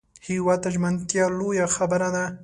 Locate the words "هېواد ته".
0.27-0.69